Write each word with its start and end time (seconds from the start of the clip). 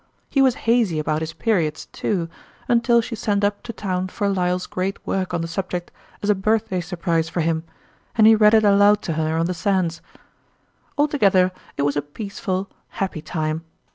He 0.29 0.41
was 0.41 0.55
hazy 0.65 0.97
about 0.97 1.21
his 1.21 1.31
fonril) 1.31 1.69
Cheque. 1.69 1.77
79 1.77 1.77
periods, 1.77 1.85
too, 1.91 2.29
until 2.67 3.01
she 3.01 3.13
sent 3.15 3.43
up 3.43 3.61
to 3.61 3.71
town 3.71 4.07
for 4.07 4.27
Lyell's 4.29 4.65
great 4.65 4.97
work 5.05 5.31
on 5.31 5.41
the 5.41 5.47
subject 5.47 5.91
as 6.23 6.31
a 6.31 6.33
birth 6.33 6.69
day 6.71 6.81
surprise 6.81 7.29
for 7.29 7.41
him, 7.41 7.63
and 8.15 8.25
he 8.25 8.33
read 8.33 8.55
it 8.55 8.63
aloud 8.63 9.03
to 9.03 9.13
her 9.13 9.37
on 9.37 9.45
the 9.45 9.53
sands. 9.53 10.01
Altogether, 10.97 11.51
it 11.77 11.83
was 11.83 11.95
a 11.95 12.01
peace 12.01 12.39
ful, 12.39 12.67
happy 12.89 13.21
time. 13.21 13.61